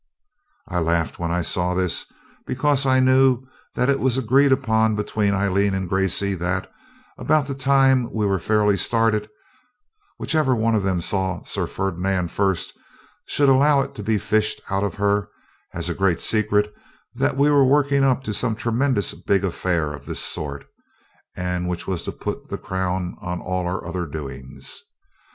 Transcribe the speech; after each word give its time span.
I 0.67 0.79
laughed 0.79 1.19
when 1.19 1.29
I 1.29 1.43
saw 1.43 1.75
this, 1.75 2.11
because 2.47 2.87
I 2.87 2.99
knew 2.99 3.43
that 3.75 3.87
it 3.87 3.99
was 3.99 4.17
agreed 4.17 4.51
upon 4.51 4.95
between 4.95 5.35
Aileen 5.35 5.75
and 5.75 5.87
Gracey 5.87 6.33
that, 6.39 6.71
about 7.19 7.45
the 7.45 7.53
time 7.53 8.11
we 8.11 8.25
were 8.25 8.39
fairly 8.39 8.77
started, 8.77 9.29
whichever 10.17 10.53
of 10.75 10.81
them 10.81 11.01
saw 11.01 11.43
Sir 11.43 11.67
Ferdinand 11.67 12.29
first 12.31 12.73
should 13.27 13.47
allow 13.47 13.81
it 13.81 13.93
to 13.93 14.01
be 14.01 14.17
fished 14.17 14.59
out 14.71 14.83
of 14.83 14.95
her, 14.95 15.29
as 15.71 15.87
a 15.87 15.93
great 15.93 16.19
secret, 16.19 16.73
that 17.13 17.37
we 17.37 17.51
were 17.51 17.63
working 17.63 18.03
up 18.03 18.23
to 18.23 18.33
some 18.33 18.55
tremendous 18.55 19.13
big 19.13 19.43
affair 19.45 19.93
of 19.93 20.07
this 20.07 20.19
sort, 20.19 20.65
and 21.35 21.69
which 21.69 21.85
was 21.85 22.03
to 22.05 22.11
put 22.11 22.47
the 22.47 22.57
crown 22.57 23.15
on 23.21 23.39
all 23.39 23.67
our 23.67 23.85
other 23.85 24.07
doings. 24.07 24.81